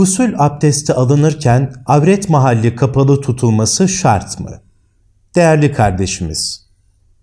Gusül 0.00 0.34
abdesti 0.38 0.94
alınırken 0.94 1.72
avret 1.86 2.28
mahalli 2.28 2.76
kapalı 2.76 3.20
tutulması 3.20 3.88
şart 3.88 4.40
mı? 4.40 4.60
Değerli 5.34 5.72
kardeşimiz, 5.72 6.68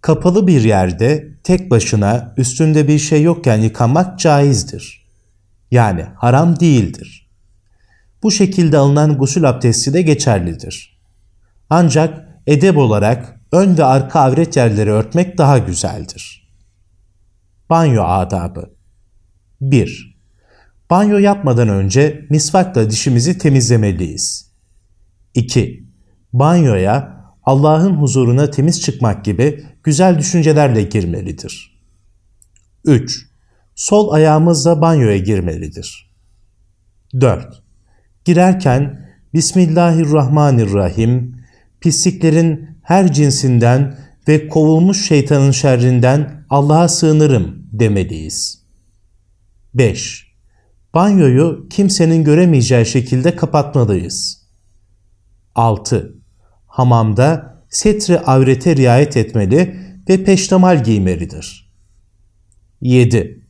kapalı 0.00 0.46
bir 0.46 0.64
yerde 0.64 1.28
tek 1.42 1.70
başına 1.70 2.34
üstünde 2.36 2.88
bir 2.88 2.98
şey 2.98 3.22
yokken 3.22 3.56
yıkanmak 3.56 4.18
caizdir. 4.18 5.06
Yani 5.70 6.06
haram 6.16 6.60
değildir. 6.60 7.30
Bu 8.22 8.30
şekilde 8.30 8.78
alınan 8.78 9.18
gusül 9.18 9.48
abdesti 9.48 9.92
de 9.92 10.02
geçerlidir. 10.02 11.00
Ancak 11.70 12.28
edeb 12.46 12.76
olarak 12.76 13.40
ön 13.52 13.78
ve 13.78 13.84
arka 13.84 14.20
avret 14.20 14.56
yerleri 14.56 14.90
örtmek 14.90 15.38
daha 15.38 15.58
güzeldir. 15.58 16.52
Banyo 17.70 18.04
adabı 18.04 18.70
1. 19.60 20.15
Banyo 20.90 21.18
yapmadan 21.18 21.68
önce 21.68 22.26
misvakla 22.30 22.90
dişimizi 22.90 23.38
temizlemeliyiz. 23.38 24.50
2. 25.34 25.86
Banyoya 26.32 27.16
Allah'ın 27.42 27.96
huzuruna 27.96 28.50
temiz 28.50 28.80
çıkmak 28.80 29.24
gibi 29.24 29.64
güzel 29.82 30.18
düşüncelerle 30.18 30.82
girmelidir. 30.82 31.80
3. 32.84 33.26
Sol 33.74 34.12
ayağımızla 34.12 34.80
banyoya 34.80 35.18
girmelidir. 35.18 36.10
4. 37.20 37.62
Girerken 38.24 39.06
Bismillahirrahmanirrahim, 39.34 41.36
pisliklerin 41.80 42.78
her 42.82 43.12
cinsinden 43.12 43.98
ve 44.28 44.48
kovulmuş 44.48 45.08
şeytanın 45.08 45.50
şerrinden 45.50 46.46
Allah'a 46.50 46.88
sığınırım 46.88 47.66
demeliyiz. 47.72 48.62
5. 49.74 50.25
Banyoyu 50.96 51.66
kimsenin 51.70 52.24
göremeyeceği 52.24 52.86
şekilde 52.86 53.36
kapatmalıyız. 53.36 54.42
6. 55.54 56.14
Hamamda 56.66 57.56
setri 57.68 58.20
avrete 58.20 58.76
riayet 58.76 59.16
etmeli 59.16 59.76
ve 60.08 60.24
peştemal 60.24 60.84
giymelidir. 60.84 61.72
7. 62.80 63.42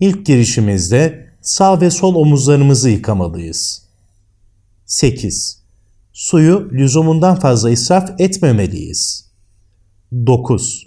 İlk 0.00 0.26
girişimizde 0.26 1.28
sağ 1.42 1.80
ve 1.80 1.90
sol 1.90 2.14
omuzlarımızı 2.14 2.90
yıkamalıyız. 2.90 3.88
8. 4.86 5.62
Suyu 6.12 6.70
lüzumundan 6.72 7.36
fazla 7.36 7.70
israf 7.70 8.20
etmemeliyiz. 8.20 9.30
9. 10.26 10.86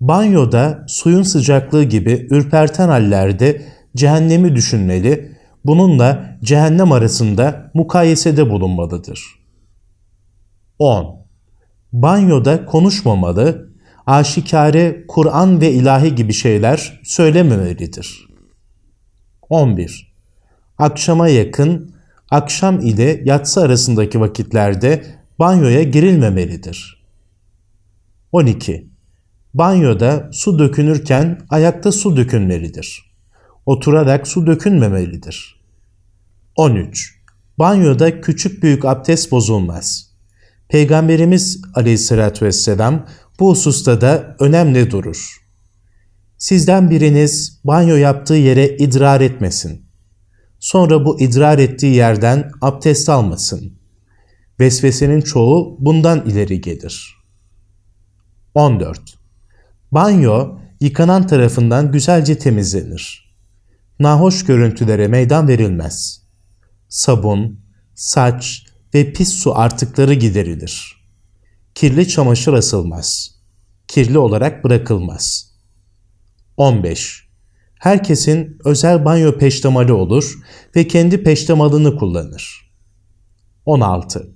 Banyoda 0.00 0.84
suyun 0.88 1.22
sıcaklığı 1.22 1.84
gibi 1.84 2.28
ürperten 2.30 2.88
hallerde 2.88 3.62
cehennemi 3.96 4.56
düşünmeli, 4.56 5.33
bununla 5.64 6.38
cehennem 6.42 6.92
arasında 6.92 7.70
mukayesede 7.74 8.50
bulunmalıdır. 8.50 9.20
10. 10.78 11.26
Banyoda 11.92 12.66
konuşmamalı, 12.66 13.68
aşikare 14.06 15.04
Kur'an 15.08 15.60
ve 15.60 15.72
ilahi 15.72 16.14
gibi 16.14 16.32
şeyler 16.32 17.00
söylememelidir. 17.04 18.28
11. 19.48 20.14
Akşama 20.78 21.28
yakın, 21.28 21.94
akşam 22.30 22.80
ile 22.80 23.22
yatsı 23.24 23.62
arasındaki 23.62 24.20
vakitlerde 24.20 25.04
banyoya 25.38 25.82
girilmemelidir. 25.82 27.04
12. 28.32 28.88
Banyoda 29.54 30.28
su 30.32 30.58
dökünürken 30.58 31.40
ayakta 31.50 31.92
su 31.92 32.16
dökünmelidir. 32.16 33.13
Oturarak 33.66 34.28
su 34.28 34.46
dökünmemelidir. 34.46 35.60
13. 36.56 37.20
Banyoda 37.58 38.20
küçük 38.20 38.62
büyük 38.62 38.84
abdest 38.84 39.30
bozulmaz. 39.30 40.10
Peygamberimiz 40.68 41.62
aleyhissalatü 41.74 42.44
vesselam 42.44 43.06
bu 43.40 43.50
hususta 43.50 44.00
da 44.00 44.36
önemli 44.40 44.90
durur. 44.90 45.36
Sizden 46.38 46.90
biriniz 46.90 47.60
banyo 47.64 47.96
yaptığı 47.96 48.34
yere 48.34 48.76
idrar 48.76 49.20
etmesin. 49.20 49.86
Sonra 50.58 51.04
bu 51.04 51.20
idrar 51.20 51.58
ettiği 51.58 51.94
yerden 51.94 52.50
abdest 52.60 53.08
almasın. 53.08 53.78
Vesvesenin 54.60 55.20
çoğu 55.20 55.76
bundan 55.80 56.26
ileri 56.26 56.60
gelir. 56.60 57.16
14. 58.54 59.00
Banyo 59.92 60.58
yıkanan 60.80 61.26
tarafından 61.26 61.92
güzelce 61.92 62.38
temizlenir. 62.38 63.23
Nahoş 64.04 64.44
görüntülere 64.44 65.08
meydan 65.08 65.48
verilmez. 65.48 66.22
Sabun, 66.88 67.60
saç 67.94 68.66
ve 68.94 69.12
pis 69.12 69.28
su 69.28 69.58
artıkları 69.58 70.14
giderilir. 70.14 71.04
Kirli 71.74 72.08
çamaşır 72.08 72.52
asılmaz. 72.52 73.30
Kirli 73.88 74.18
olarak 74.18 74.64
bırakılmaz. 74.64 75.54
15. 76.56 77.28
Herkesin 77.80 78.58
özel 78.64 79.04
banyo 79.04 79.38
peştemali 79.38 79.92
olur 79.92 80.34
ve 80.76 80.86
kendi 80.86 81.22
peştemalını 81.22 81.96
kullanır. 81.96 82.72
16. 83.66 84.34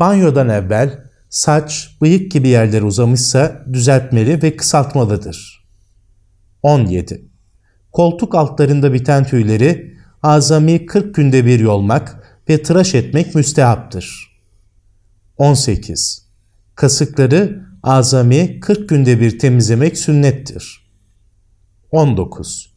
Banyodan 0.00 0.48
evvel 0.48 1.04
saç, 1.30 1.96
bıyık 2.00 2.32
gibi 2.32 2.48
yerler 2.48 2.82
uzamışsa 2.82 3.64
düzeltmeli 3.72 4.42
ve 4.42 4.56
kısaltmalıdır. 4.56 5.68
17. 6.62 7.27
Koltuk 7.92 8.34
altlarında 8.34 8.92
biten 8.92 9.24
tüyleri 9.24 9.98
azami 10.22 10.86
40 10.86 11.14
günde 11.14 11.46
bir 11.46 11.60
yolmak 11.60 12.28
ve 12.48 12.62
tıraş 12.62 12.94
etmek 12.94 13.34
müstehaptır. 13.34 14.38
18. 15.36 16.28
Kasıkları 16.74 17.64
azami 17.82 18.60
40 18.60 18.88
günde 18.88 19.20
bir 19.20 19.38
temizlemek 19.38 19.98
sünnettir. 19.98 20.88
19. 21.90 22.74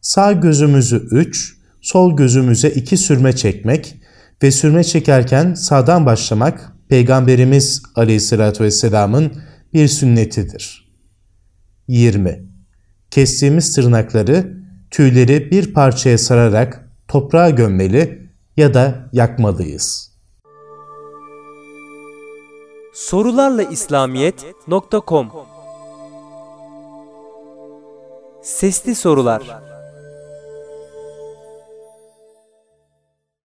Sağ 0.00 0.32
gözümüzü 0.32 0.96
3, 0.96 1.56
sol 1.80 2.16
gözümüze 2.16 2.70
2 2.70 2.96
sürme 2.96 3.36
çekmek 3.36 3.96
ve 4.42 4.50
sürme 4.50 4.84
çekerken 4.84 5.54
sağdan 5.54 6.06
başlamak 6.06 6.72
Peygamberimiz 6.88 7.82
Aleyhisselatü 7.94 8.64
Vesselam'ın 8.64 9.32
bir 9.74 9.88
sünnetidir. 9.88 10.92
20. 11.88 12.51
Kestiğimiz 13.12 13.74
tırnakları, 13.74 14.56
tüyleri 14.90 15.50
bir 15.50 15.74
parçaya 15.74 16.18
sararak 16.18 16.88
toprağa 17.08 17.50
gömmeli 17.50 18.30
ya 18.56 18.74
da 18.74 19.08
yakmalıyız. 19.12 20.12
Sorularla 22.94 23.62
İslamiyet.com 23.62 25.28
Sesli 28.42 28.94
Sorular 28.94 29.62